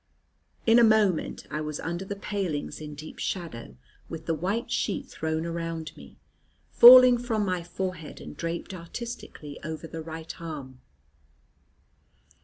[0.65, 3.75] In a moment I was under the palings in deep shadow,
[4.09, 6.17] with the white sheet thrown around me,
[6.71, 10.81] falling from my forehead, and draped artistically over the right arm.